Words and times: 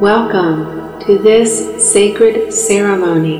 Welcome 0.00 1.00
to 1.06 1.18
this 1.18 1.92
sacred 1.92 2.54
ceremony 2.54 3.38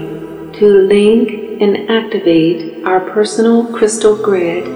to 0.59 0.67
link 0.89 1.63
and 1.63 1.89
activate 1.89 2.85
our 2.85 2.99
personal 3.11 3.73
crystal 3.73 4.17
grid 4.17 4.67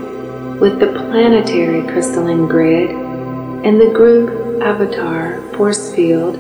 with 0.61 0.79
the 0.79 0.87
planetary 0.87 1.83
crystalline 1.83 2.47
grid 2.47 2.91
and 2.91 3.81
the 3.81 3.91
group 3.93 4.63
avatar 4.63 5.41
force 5.57 5.93
field 5.93 6.37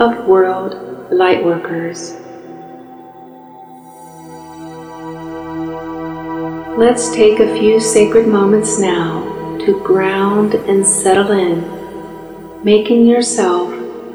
of 0.00 0.26
world 0.26 0.72
lightworkers. 1.12 2.16
Let's 6.78 7.14
take 7.14 7.38
a 7.38 7.54
few 7.58 7.80
sacred 7.80 8.26
moments 8.26 8.78
now 8.78 9.58
to 9.66 9.78
ground 9.84 10.54
and 10.54 10.86
settle 10.86 11.32
in, 11.32 12.64
making 12.64 13.06
yourself 13.06 13.69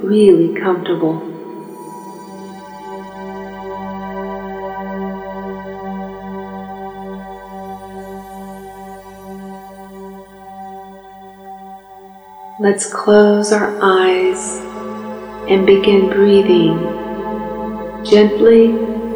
really 0.06 0.54
comfortable. 0.60 1.22
Let's 12.60 12.86
close 12.86 13.52
our 13.52 13.78
eyes 13.82 14.60
and 15.50 15.66
begin 15.66 16.10
breathing 16.10 16.74
gently 18.06 18.68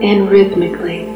and 0.02 0.30
rhythmically. 0.30 1.09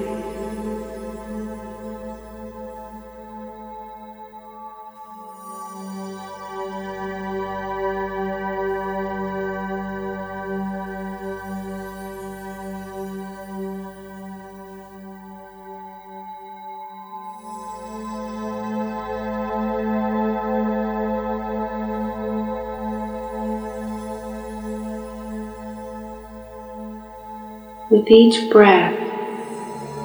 With 28.03 28.11
each 28.11 28.51
breath, 28.51 28.99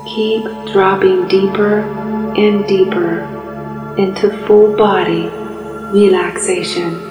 keep 0.06 0.44
dropping 0.72 1.26
deeper 1.26 1.80
and 1.80 2.64
deeper 2.64 3.24
into 3.98 4.30
full 4.46 4.76
body 4.76 5.26
relaxation. 5.92 7.07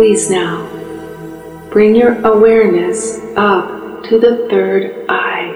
Please 0.00 0.30
now 0.30 0.66
bring 1.70 1.94
your 1.94 2.18
awareness 2.24 3.18
up 3.36 4.02
to 4.04 4.18
the 4.18 4.48
third 4.48 5.04
eye, 5.10 5.52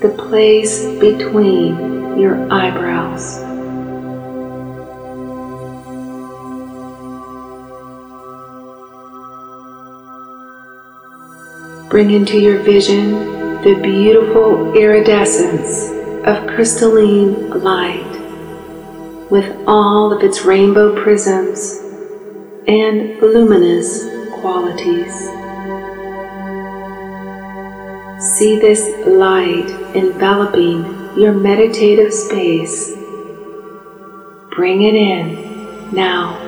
the 0.00 0.08
place 0.08 0.86
between 0.98 2.18
your 2.18 2.52
eyebrows. 2.52 3.38
Bring 11.88 12.10
into 12.10 12.40
your 12.40 12.58
vision 12.58 13.12
the 13.62 13.78
beautiful 13.80 14.74
iridescence 14.74 15.90
of 16.26 16.44
crystalline 16.48 17.50
light 17.50 19.30
with 19.30 19.56
all 19.68 20.12
of 20.12 20.24
its 20.24 20.42
rainbow 20.44 21.00
prisms 21.00 21.79
and 22.70 23.20
luminous 23.20 24.04
qualities. 24.40 25.12
See 28.36 28.60
this 28.60 28.88
light 29.08 29.68
enveloping 29.96 30.84
your 31.18 31.32
meditative 31.32 32.14
space. 32.14 32.92
Bring 34.54 34.82
it 34.82 34.94
in 34.94 35.92
now. 35.92 36.39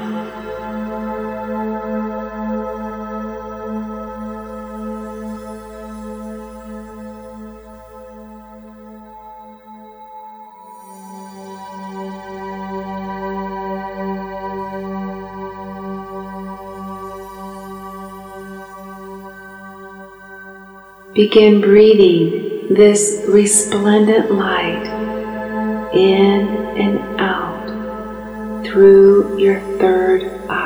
Begin 21.14 21.60
breathing 21.60 22.74
this 22.74 23.22
resplendent 23.28 24.30
light 24.30 24.86
in 25.92 26.48
and 26.78 27.20
out 27.20 28.64
through 28.64 29.38
your 29.38 29.60
third 29.78 30.22
eye. 30.48 30.61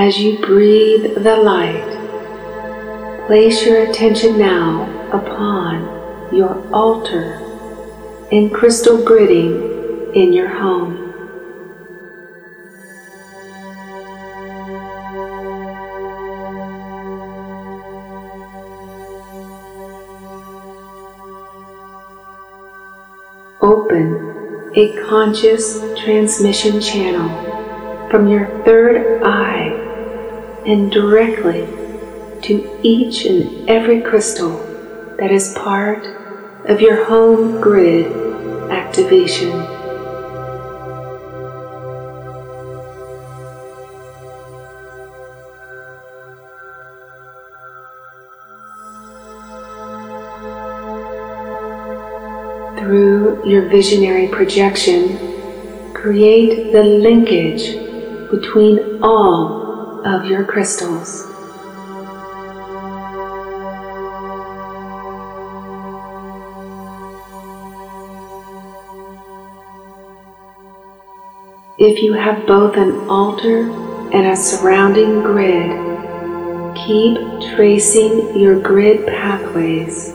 As 0.00 0.16
you 0.16 0.38
breathe 0.38 1.24
the 1.24 1.36
light, 1.38 3.26
place 3.26 3.66
your 3.66 3.82
attention 3.82 4.38
now 4.38 4.84
upon 5.10 6.32
your 6.32 6.72
altar 6.72 7.42
and 8.30 8.54
crystal 8.54 8.98
gridding 8.98 10.14
in 10.14 10.32
your 10.32 10.46
home. 10.46 11.12
Open 23.60 24.70
a 24.76 24.96
conscious 25.08 25.80
transmission 26.00 26.80
channel 26.80 27.28
from 28.10 28.28
your 28.28 28.46
third 28.64 29.24
eye 29.24 29.77
and 30.68 30.92
directly 30.92 31.66
to 32.42 32.78
each 32.82 33.24
and 33.24 33.68
every 33.70 34.02
crystal 34.02 34.58
that 35.18 35.32
is 35.32 35.54
part 35.54 36.06
of 36.66 36.82
your 36.82 37.06
home 37.06 37.58
grid 37.58 38.06
activation. 38.70 39.50
Through 52.78 53.48
your 53.48 53.70
visionary 53.70 54.28
projection, 54.28 55.94
create 55.94 56.72
the 56.72 56.82
linkage 56.82 57.72
between 58.30 59.02
all 59.02 59.57
of 60.08 60.24
your 60.24 60.42
crystals. 60.44 61.26
If 71.78 72.02
you 72.02 72.14
have 72.14 72.46
both 72.46 72.76
an 72.76 73.08
altar 73.08 73.70
and 74.12 74.26
a 74.26 74.36
surrounding 74.36 75.20
grid, 75.20 75.70
keep 76.74 77.18
tracing 77.54 78.40
your 78.40 78.58
grid 78.58 79.06
pathways 79.06 80.08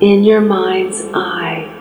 in 0.00 0.22
your 0.22 0.42
mind's 0.42 1.00
eye. 1.14 1.73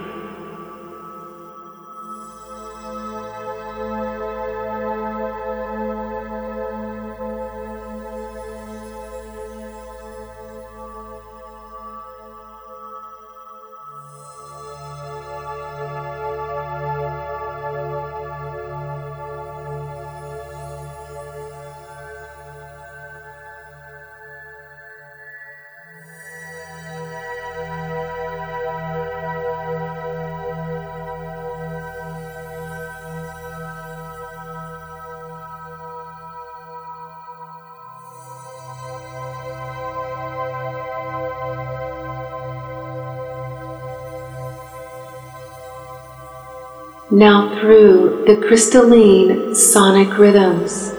Now, 47.14 47.60
through 47.60 48.24
the 48.26 48.38
crystalline 48.38 49.54
sonic 49.54 50.18
rhythms, 50.18 50.96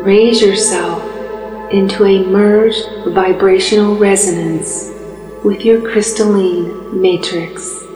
raise 0.00 0.42
yourself 0.42 1.02
into 1.72 2.04
a 2.04 2.26
merged 2.26 2.86
vibrational 3.14 3.96
resonance 3.96 4.90
with 5.42 5.64
your 5.64 5.80
crystalline 5.80 7.00
matrix. 7.00 7.87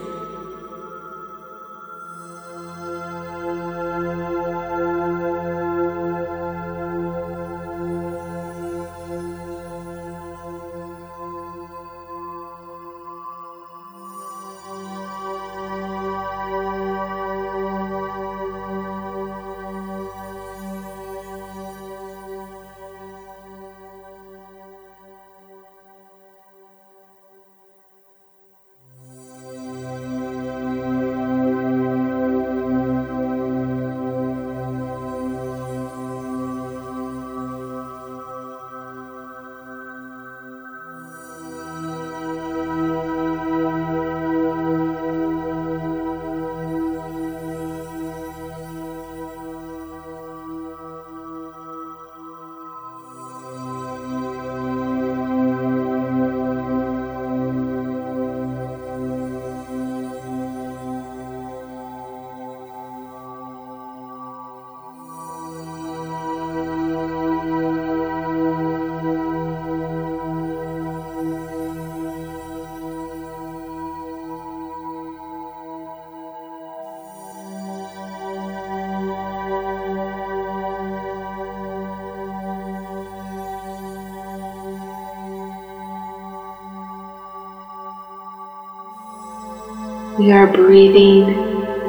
We 90.23 90.31
are 90.31 90.47
breathing 90.47 91.35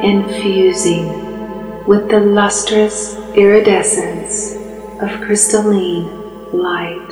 and 0.02 0.25
fusing 0.42 1.06
with 1.86 2.10
the 2.10 2.20
lustrous 2.20 3.13
iridescence 3.36 4.56
of 5.00 5.22
crystalline 5.22 6.10
light. 6.52 7.03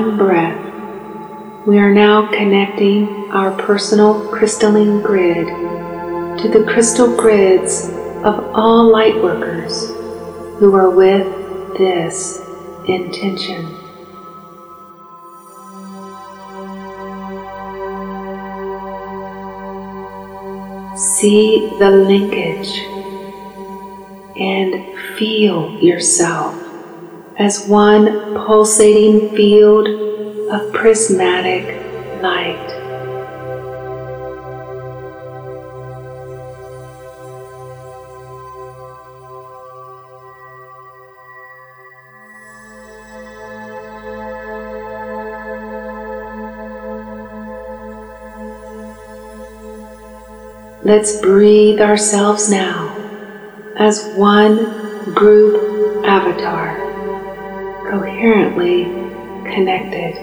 One 0.00 0.16
breath, 0.16 1.66
we 1.66 1.78
are 1.78 1.92
now 1.92 2.26
connecting 2.30 3.30
our 3.32 3.50
personal 3.58 4.26
crystalline 4.30 5.02
grid 5.02 5.46
to 6.38 6.48
the 6.48 6.64
crystal 6.66 7.14
grids 7.16 7.90
of 8.24 8.50
all 8.54 8.90
light 8.90 9.14
workers 9.22 9.88
who 10.58 10.74
are 10.74 10.88
with 10.88 11.26
this 11.76 12.40
intention. 12.88 13.76
See 20.96 21.76
the 21.78 21.90
linkage 21.90 22.78
and 24.36 24.98
feel 25.18 25.78
yourself 25.78 26.69
as 27.40 27.66
one 27.66 28.34
pulsating 28.34 29.34
field 29.34 29.88
of 30.50 30.74
prismatic 30.74 31.74
light. 32.20 32.66
Let's 50.82 51.18
breathe 51.22 51.80
ourselves 51.80 52.50
now 52.50 52.94
as 53.78 54.12
one 54.14 55.14
group 55.14 56.04
avatar 56.04 56.89
coherently 57.90 58.84
connected. 59.52 60.14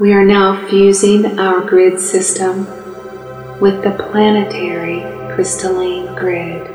We 0.00 0.12
are 0.12 0.24
now 0.24 0.66
fusing 0.68 1.38
our 1.38 1.60
grid 1.60 2.00
system 2.00 2.66
with 3.60 3.82
the 3.84 3.92
planetary 4.10 5.00
crystalline 5.34 6.14
grid. 6.14 6.73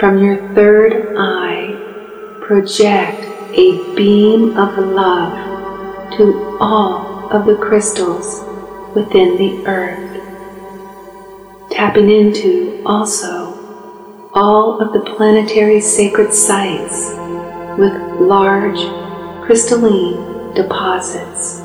From 0.00 0.16
your 0.24 0.54
third 0.54 1.14
eye, 1.18 1.76
project 2.40 3.22
a 3.52 3.94
beam 3.94 4.56
of 4.56 4.78
love 4.78 6.16
to 6.16 6.56
all 6.58 7.28
of 7.30 7.44
the 7.44 7.56
crystals 7.56 8.42
within 8.94 9.36
the 9.36 9.66
earth. 9.66 10.22
Tapping 11.70 12.08
into 12.08 12.82
also 12.86 14.30
all 14.32 14.80
of 14.80 14.94
the 14.94 15.00
planetary 15.00 15.82
sacred 15.82 16.32
sites 16.32 17.10
with 17.78 17.92
large 18.22 18.80
crystalline 19.44 20.54
deposits. 20.54 21.59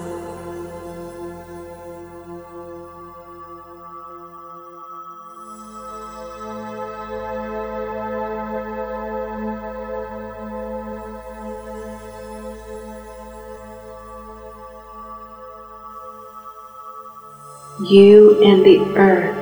Earth 18.95 19.35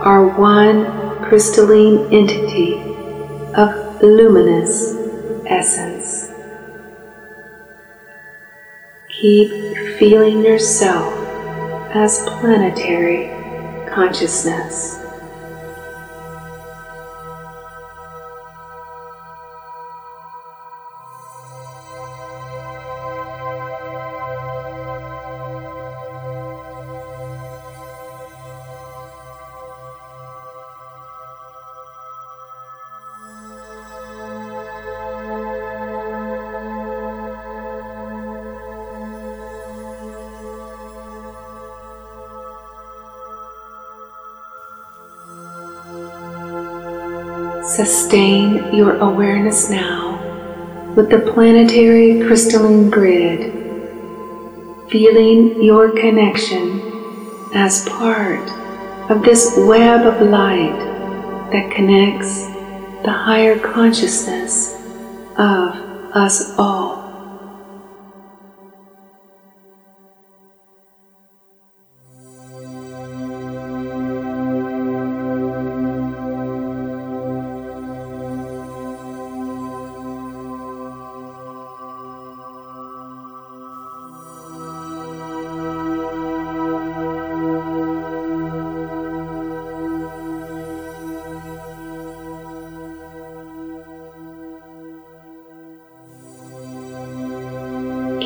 are 0.00 0.26
one 0.26 0.84
crystalline 1.24 2.12
entity 2.12 2.74
of 3.54 4.02
luminous 4.02 4.94
essence. 5.46 6.30
Keep 9.08 9.98
feeling 9.98 10.42
yourself 10.42 11.12
as 11.94 12.20
planetary 12.26 13.28
consciousness. 13.90 14.99
Sustain 47.70 48.74
your 48.74 48.98
awareness 48.98 49.70
now 49.70 50.18
with 50.96 51.08
the 51.08 51.20
planetary 51.32 52.20
crystalline 52.26 52.90
grid, 52.90 53.52
feeling 54.90 55.62
your 55.62 55.92
connection 55.92 56.80
as 57.54 57.88
part 57.88 58.42
of 59.08 59.22
this 59.22 59.54
web 59.56 60.04
of 60.04 60.20
light 60.28 60.76
that 61.52 61.70
connects 61.70 62.46
the 63.04 63.12
higher 63.12 63.56
consciousness 63.56 64.74
of 65.36 65.76
us 66.12 66.58
all. 66.58 66.79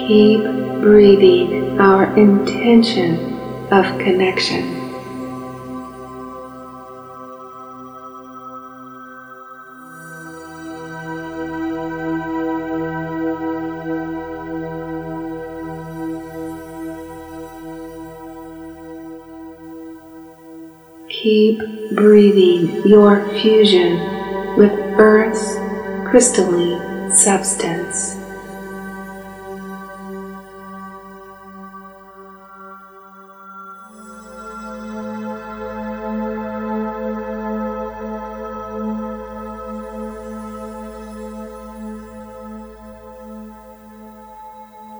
Keep 0.06 0.42
breathing 0.82 1.80
our 1.80 2.04
intention 2.18 3.16
of 3.73 3.84
connection. 3.99 4.82
Keep 21.08 21.61
breathing 21.94 22.87
your 22.87 23.26
fusion 23.40 23.96
with 24.58 24.73
Earth's 24.99 25.56
crystalline 26.11 27.11
substance. 27.11 28.24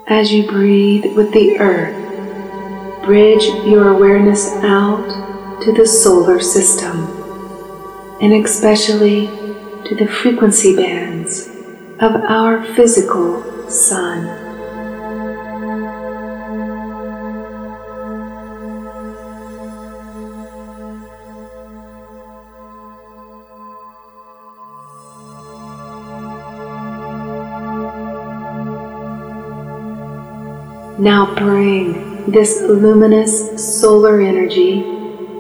As 0.06 0.30
you 0.30 0.46
breathe 0.46 1.16
with 1.16 1.32
the 1.32 1.58
earth, 1.58 1.96
bridge 3.06 3.44
your 3.66 3.88
awareness 3.88 4.52
out 4.62 5.62
to 5.62 5.73
the 5.73 5.87
solar 5.87 6.40
system 6.40 7.08
and 8.20 8.34
especially 8.44 9.28
to 9.87 9.94
the 9.94 10.06
frequency 10.06 10.76
bands 10.76 11.49
of 12.00 12.16
our 12.16 12.62
physical 12.75 13.70
sun. 13.70 14.43
Now 31.04 31.34
bring 31.34 32.30
this 32.32 32.62
luminous 32.62 33.78
solar 33.78 34.23
energy 34.23 34.82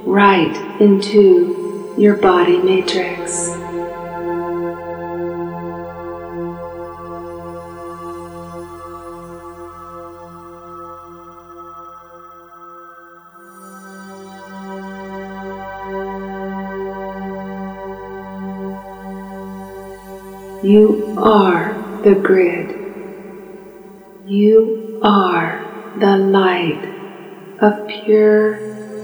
right 0.04 0.54
into 0.78 1.94
your 1.96 2.16
body 2.16 2.58
matrix. 2.58 3.48
You 20.62 21.14
are 21.16 21.72
the 22.02 22.16
grid. 22.22 22.68
You 24.26 24.83
are 25.04 25.94
the 26.00 26.16
light 26.16 26.82
of 27.60 27.86
pure, 27.86 28.58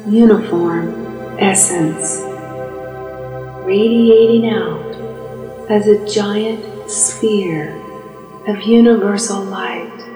uniform 0.08 1.36
essence, 1.38 2.22
radiating 3.66 4.48
out 4.48 4.96
as 5.70 5.86
a 5.86 6.06
giant 6.08 6.90
sphere 6.90 7.76
of 8.48 8.62
universal 8.62 9.42
light. 9.44 10.09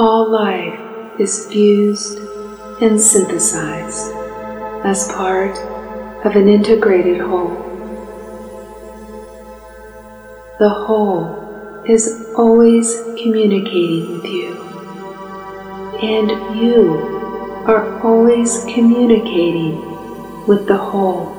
All 0.00 0.30
life 0.30 0.78
is 1.18 1.48
fused 1.48 2.20
and 2.80 3.00
synthesized 3.00 4.12
as 4.84 5.08
part 5.08 5.58
of 6.24 6.36
an 6.36 6.48
integrated 6.48 7.20
whole. 7.20 7.56
The 10.60 10.68
whole 10.68 11.82
is 11.84 12.32
always 12.36 12.94
communicating 13.20 14.12
with 14.12 14.24
you, 14.26 14.54
and 16.00 16.30
you 16.56 16.94
are 17.66 18.00
always 18.06 18.64
communicating 18.72 20.46
with 20.46 20.68
the 20.68 20.78
whole. 20.78 21.37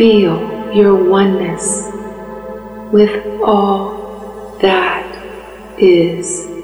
Feel 0.00 0.72
your 0.72 0.94
oneness 0.94 1.86
with 2.90 3.42
all 3.42 4.56
that 4.62 5.76
is. 5.78 6.59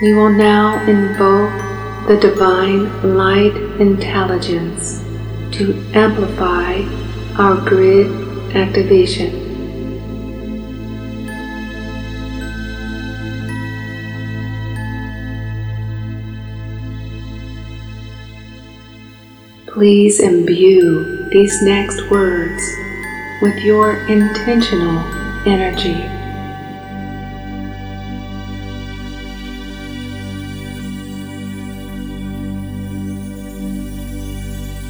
We 0.00 0.14
will 0.14 0.30
now 0.30 0.80
invoke 0.86 2.06
the 2.06 2.16
divine 2.20 3.16
light 3.16 3.56
intelligence 3.80 5.02
to 5.56 5.74
amplify 5.92 6.82
our 7.36 7.56
grid 7.68 8.06
activation. 8.54 9.46
Please 19.66 20.20
imbue 20.20 21.28
these 21.30 21.60
next 21.62 22.08
words 22.08 22.62
with 23.42 23.58
your 23.64 23.96
intentional 24.06 25.00
energy. 25.44 26.17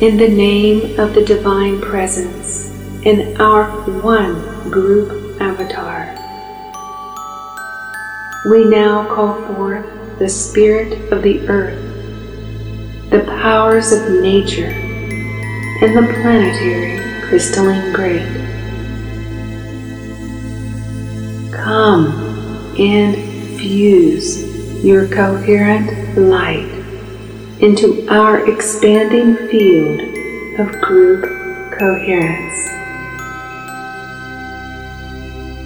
In 0.00 0.16
the 0.16 0.28
name 0.28 0.96
of 1.00 1.12
the 1.12 1.24
Divine 1.24 1.80
Presence 1.80 2.70
in 3.04 3.36
our 3.40 3.68
one 4.00 4.70
group 4.70 5.40
avatar. 5.40 6.14
We 8.48 8.64
now 8.64 9.12
call 9.12 9.42
forth 9.54 10.18
the 10.20 10.28
Spirit 10.28 11.10
of 11.10 11.24
the 11.24 11.40
Earth, 11.48 11.82
the 13.10 13.24
powers 13.40 13.90
of 13.90 14.22
nature, 14.22 14.70
and 14.70 15.96
the 15.96 16.14
planetary 16.20 17.00
crystalline 17.28 17.92
grid. 17.92 18.22
Come 21.52 22.06
and 22.78 23.16
fuse 23.58 24.84
your 24.84 25.08
coherent 25.08 26.16
light 26.16 26.77
into 27.60 28.06
our 28.08 28.48
expanding 28.48 29.36
field 29.48 30.00
of 30.60 30.80
group 30.80 31.24
coherence. 31.76 32.68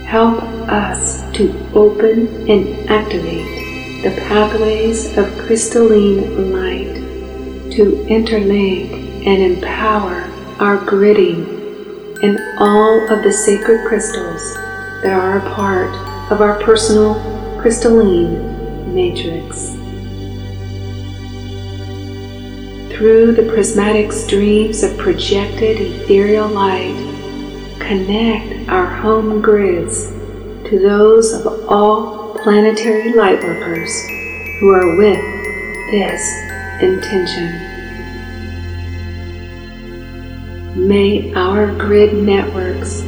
Help 0.07 0.43
us 0.69 1.31
to 1.33 1.53
open 1.75 2.49
and 2.51 2.89
activate 2.89 4.03
the 4.03 4.11
pathways 4.29 5.17
of 5.19 5.27
crystalline 5.39 6.53
light 6.53 6.95
to 7.73 8.05
interlink 8.09 9.27
and 9.27 9.43
empower 9.43 10.23
our 10.61 10.79
gridding 10.79 11.63
and 12.23 12.39
all 12.59 13.11
of 13.11 13.23
the 13.23 13.33
sacred 13.33 13.87
crystals 13.87 14.55
that 15.03 15.13
are 15.13 15.39
a 15.39 15.55
part 15.55 15.95
of 16.33 16.41
our 16.41 16.59
personal 16.63 17.15
crystalline 17.61 18.95
matrix. 18.95 19.82
Through 23.03 23.33
the 23.33 23.53
prismatic 23.53 24.13
streams 24.13 24.85
of 24.85 24.97
projected 24.97 25.77
ethereal 25.81 26.47
light, 26.47 26.95
connect 27.81 28.69
our 28.69 28.87
home 28.87 29.43
grids 29.43 30.13
to 30.71 30.79
those 30.79 31.33
of 31.33 31.69
all 31.69 32.39
planetary 32.45 33.11
lightworkers 33.11 33.91
who 34.61 34.71
are 34.71 34.97
with 34.97 35.19
this 35.91 36.23
intention. 36.81 37.49
May 40.77 41.35
our 41.35 41.77
grid 41.77 42.15
networks 42.15 43.03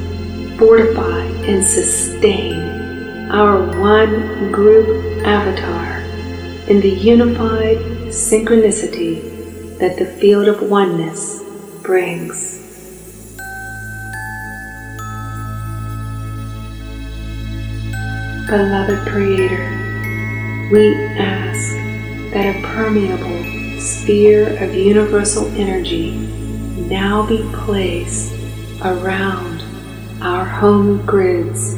fortify 0.58 1.22
and 1.46 1.64
sustain 1.64 3.30
our 3.30 3.80
one 3.80 4.50
group 4.50 5.24
avatar 5.24 6.00
in 6.68 6.80
the 6.80 6.90
unified 6.90 7.78
synchronicity 8.08 9.33
that 9.78 9.98
the 9.98 10.06
field 10.06 10.46
of 10.46 10.62
oneness 10.62 11.42
brings. 11.82 12.60
Beloved 18.46 19.08
Creator, 19.08 20.68
we 20.70 20.94
ask 21.18 21.74
that 22.32 22.54
a 22.54 22.62
permeable 22.62 23.80
sphere 23.80 24.62
of 24.62 24.74
universal 24.74 25.46
energy 25.56 26.12
now 26.88 27.26
be 27.26 27.42
placed 27.52 28.32
around 28.82 29.62
our 30.22 30.44
home 30.44 31.04
grids 31.04 31.74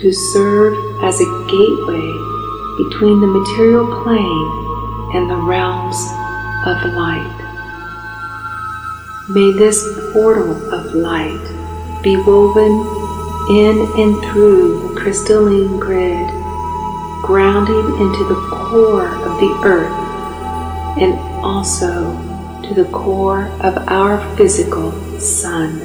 to 0.00 0.12
serve 0.12 0.74
as 1.04 1.20
a 1.20 1.46
gateway 1.48 2.32
between 2.84 3.20
the 3.20 3.26
material 3.26 4.02
plane 4.02 5.14
and 5.14 5.30
the 5.30 5.36
realms 5.36 5.96
of 6.66 6.92
light. 6.94 7.38
May 9.30 9.52
this 9.52 9.82
portal 10.12 10.52
of 10.72 10.94
light 10.94 11.42
be 12.02 12.16
woven 12.16 12.72
in 13.50 13.88
and 13.96 14.24
through 14.24 14.88
the 14.88 15.00
crystalline 15.00 15.78
grid, 15.78 16.28
grounding 17.22 18.00
into 18.00 18.24
the 18.28 18.40
core 18.50 19.08
of 19.08 19.40
the 19.40 19.60
earth 19.64 20.02
and 20.98 21.14
also 21.44 22.12
to 22.62 22.74
the 22.74 22.88
core 22.90 23.46
of 23.60 23.76
our 23.88 24.20
physical 24.36 24.92
sun. 25.18 25.78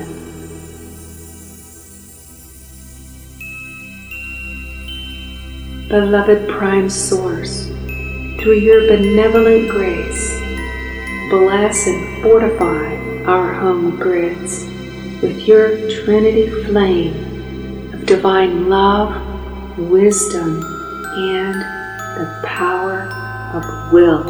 Beloved 5.90 6.50
Prime 6.50 6.90
Source, 6.90 7.68
through 8.40 8.60
your 8.60 8.88
benevolent 8.88 9.70
grace, 9.70 10.37
bless 11.30 11.88
and 11.88 12.24
fortify 12.24 12.96
our 13.26 13.54
home 13.54 13.98
grids 13.98 14.64
with 15.22 15.48
your 15.48 15.78
Trinity 15.90 16.48
flame 16.66 17.94
of 17.94 18.06
divine 18.06 18.70
love, 18.70 19.14
wisdom, 19.78 20.64
and 21.16 21.56
the 22.20 22.42
power 22.46 23.02
of 23.54 23.92
will. 23.92 24.24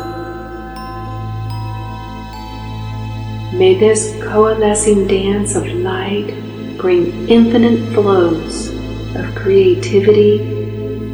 May 3.57 3.79
this 3.79 4.15
coalescing 4.23 5.07
dance 5.07 5.55
of 5.55 5.65
light 5.67 6.33
bring 6.77 7.29
infinite 7.29 7.93
flows 7.93 8.69
of 9.15 9.35
creativity 9.35 10.57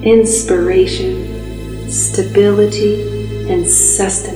inspiration, 0.04 1.90
stability, 1.90 3.02
and 3.50 3.66
sustenance 3.68 4.33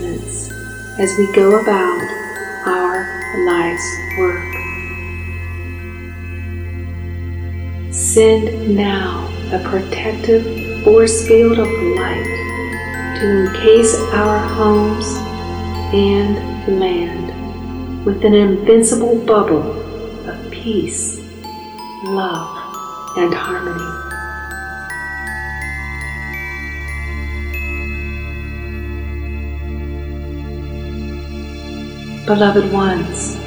as 0.99 1.15
we 1.17 1.31
go 1.31 1.59
about 1.61 2.01
our 2.65 3.21
life's 3.45 3.97
work. 4.17 4.53
Send 7.93 8.75
now 8.75 9.27
a 9.53 9.59
protective 9.69 10.83
force 10.83 11.27
field 11.27 11.59
of 11.59 11.67
light 11.67 12.25
to 13.19 13.47
encase 13.47 13.95
our 14.13 14.39
homes 14.39 15.05
and 15.93 16.79
land 16.79 18.05
with 18.05 18.25
an 18.25 18.33
invincible 18.33 19.19
bubble 19.25 19.71
of 20.27 20.51
peace, 20.51 21.19
love, 22.05 23.17
and 23.17 23.33
harmony. 23.33 23.96
Beloved 32.27 32.73
ones, 32.73 33.37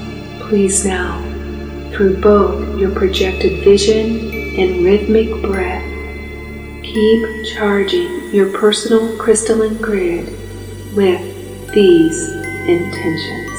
please 0.48 0.86
now, 0.86 1.20
through 1.92 2.18
both 2.18 2.80
your 2.80 2.90
projected 2.90 3.62
vision 3.62 4.30
and 4.58 4.82
rhythmic 4.82 5.28
breath, 5.42 5.84
keep 6.82 7.44
charging 7.44 8.34
your 8.34 8.56
personal 8.58 9.18
crystalline 9.18 9.76
grid 9.82 10.28
with 10.96 11.20
these 11.74 12.30
intentions. 12.66 13.49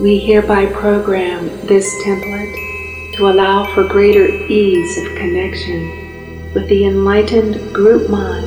We 0.00 0.20
hereby 0.20 0.66
program 0.66 1.48
this 1.66 1.92
template 2.04 3.16
to 3.16 3.26
allow 3.28 3.74
for 3.74 3.82
greater 3.82 4.28
ease 4.46 4.96
of 4.96 5.16
connection 5.16 6.52
with 6.54 6.68
the 6.68 6.84
enlightened 6.84 7.74
group 7.74 8.08
mind 8.08 8.46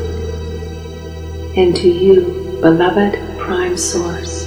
and 1.58 1.76
to 1.76 1.90
you, 1.90 2.58
beloved 2.62 3.20
Prime 3.38 3.76
Source. 3.76 4.41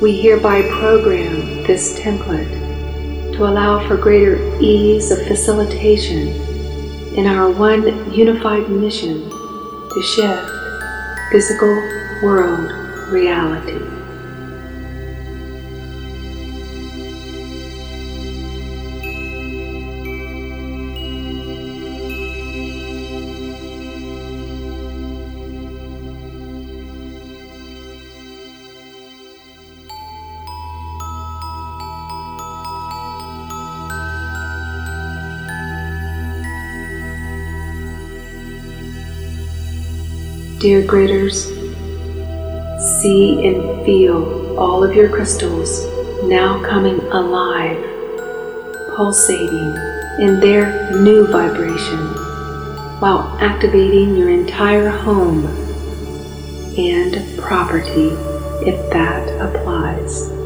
We 0.00 0.18
hereby 0.18 0.62
program 0.62 1.62
this 1.64 1.98
template 2.00 3.36
to 3.36 3.44
allow 3.44 3.86
for 3.86 3.98
greater 3.98 4.38
ease 4.58 5.10
of 5.10 5.26
facilitation 5.26 6.28
in 7.14 7.26
our 7.26 7.50
one 7.50 8.10
unified 8.10 8.70
mission 8.70 9.28
to 9.28 10.02
shift 10.02 10.50
physical 11.30 11.68
world 12.22 12.70
reality. 13.12 13.89
Dear 40.60 40.82
graders, 40.86 41.46
see 43.00 43.46
and 43.48 43.82
feel 43.86 44.58
all 44.58 44.84
of 44.84 44.94
your 44.94 45.08
crystals 45.08 45.86
now 46.24 46.62
coming 46.62 47.00
alive, 47.12 47.82
pulsating 48.94 49.74
in 50.18 50.38
their 50.38 50.90
new 51.00 51.26
vibration 51.28 51.96
while 53.00 53.38
activating 53.40 54.14
your 54.14 54.28
entire 54.28 54.90
home 54.90 55.46
and 56.76 57.38
property 57.38 58.10
if 58.68 58.92
that 58.92 59.40
applies. 59.40 60.39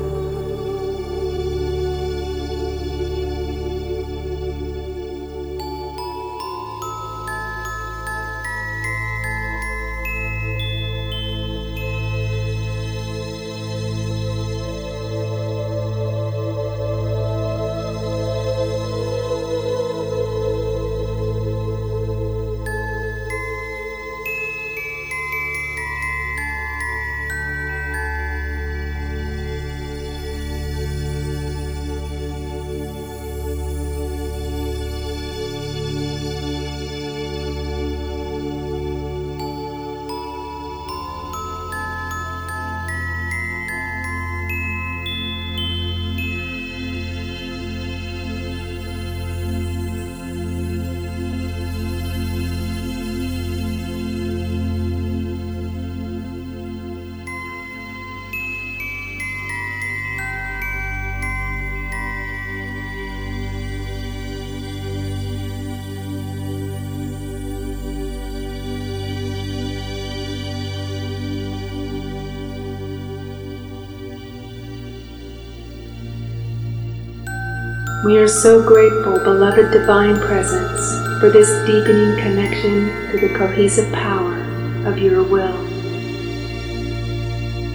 We 78.05 78.19
are 78.19 78.29
so 78.29 78.63
grateful, 78.63 79.19
beloved 79.19 79.73
Divine 79.73 80.17
Presence, 80.17 81.21
for 81.21 81.31
this 81.31 81.49
deepening 81.65 82.15
connection 82.19 82.91
to 83.11 83.19
the 83.19 83.35
cohesive 83.35 83.91
power 83.95 84.43
of 84.87 84.99
your 84.99 85.23
will. 85.23 85.57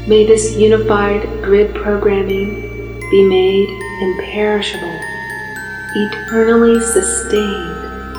May 0.07 0.27
this 0.27 0.55
unified 0.55 1.23
grid 1.41 1.73
programming 1.73 2.99
be 3.09 3.23
made 3.23 3.69
imperishable, 4.03 4.99
eternally 5.95 6.79
sustained, 6.79 8.15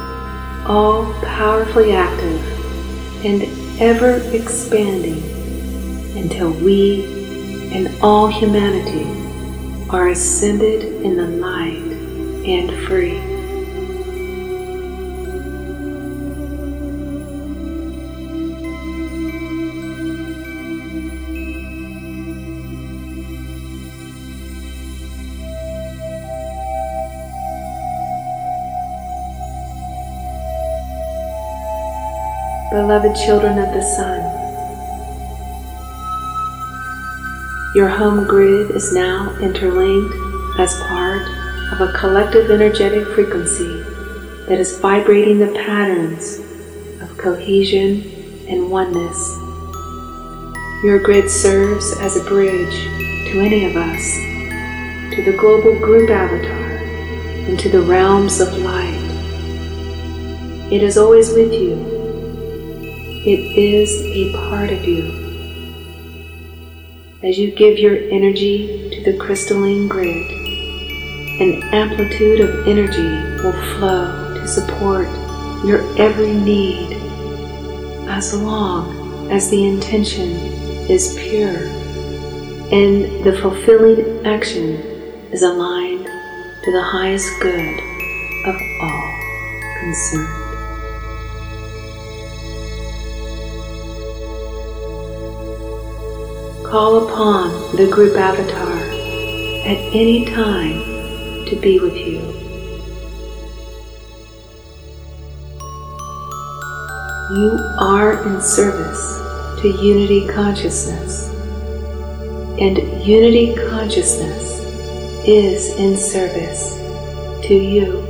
all 0.67 1.15
powerfully 1.23 1.93
active, 1.93 3.25
and 3.25 3.45
ever 3.81 4.17
expanding 4.35 5.23
until 6.19 6.51
we 6.51 7.05
and 7.73 7.89
all 8.03 8.27
humanity 8.27 9.07
are 9.91 10.09
ascended 10.09 10.83
in 11.05 11.17
the 11.17 11.29
light 11.29 11.90
and 12.51 12.71
free. 12.87 13.21
Beloved 32.73 33.15
children 33.17 33.59
of 33.59 33.73
the 33.75 33.83
sun, 33.83 34.21
your 37.77 37.89
home 37.89 38.27
grid 38.27 38.71
is 38.73 38.93
now 38.93 39.37
interlinked 39.41 40.15
as 40.59 40.75
part 40.89 41.00
a 41.81 41.93
collective 41.93 42.51
energetic 42.51 43.07
frequency 43.09 43.83
that 44.47 44.59
is 44.61 44.79
vibrating 44.81 45.39
the 45.39 45.53
patterns 45.53 46.39
of 47.01 47.17
cohesion 47.17 48.03
and 48.49 48.71
oneness. 48.71 49.39
Your 50.85 50.99
grid 50.99 51.31
serves 51.31 51.97
as 52.01 52.17
a 52.17 52.25
bridge 52.25 52.75
to 53.31 53.41
any 53.41 53.65
of 53.65 53.77
us, 53.77 54.15
to 55.15 55.23
the 55.25 55.37
global 55.39 55.79
group 55.79 56.11
avatar, 56.11 56.77
and 57.49 57.59
to 57.59 57.69
the 57.71 57.81
realms 57.81 58.41
of 58.41 58.53
light. 58.59 59.01
It 60.71 60.83
is 60.83 60.99
always 60.99 61.33
with 61.33 61.53
you. 61.53 61.77
It 63.25 63.57
is 63.57 64.03
a 64.05 64.33
part 64.49 64.71
of 64.71 64.85
you. 64.85 65.31
As 67.23 67.39
you 67.39 67.53
give 67.53 67.79
your 67.79 67.97
energy 67.97 68.91
to 68.91 69.13
the 69.13 69.19
crystalline 69.19 69.89
grid, 69.89 70.40
an 71.41 71.63
amplitude 71.73 72.41
of 72.41 72.69
energy 72.69 73.09
will 73.43 73.53
flow 73.75 74.35
to 74.35 74.47
support 74.47 75.09
your 75.65 75.81
every 75.99 76.35
need 76.35 76.93
as 78.09 78.35
long 78.35 79.31
as 79.31 79.49
the 79.49 79.67
intention 79.67 80.33
is 80.91 81.17
pure 81.19 81.57
and 82.73 83.25
the 83.25 83.39
fulfilling 83.41 84.27
action 84.27 84.77
is 85.33 85.43
aligned 85.43 86.05
to 86.63 86.73
the 86.73 86.83
highest 86.83 87.33
good 87.41 87.81
of 88.45 88.55
all 88.83 89.15
concerned. 89.81 90.29
Call 96.67 97.09
upon 97.09 97.77
the 97.77 97.89
group 97.91 98.15
avatar 98.15 98.77
at 99.67 99.79
any 99.95 100.27
time 100.27 100.90
to 101.51 101.57
be 101.57 101.81
with 101.81 101.97
you. 101.97 102.21
You 107.37 107.59
are 107.79 108.27
in 108.27 108.41
service 108.41 109.61
to 109.61 109.69
unity 109.69 110.29
consciousness, 110.29 111.29
and 112.61 112.79
unity 113.05 113.55
consciousness 113.69 114.61
is 115.27 115.75
in 115.77 115.97
service 115.97 116.75
to 117.47 117.55
you. 117.55 118.10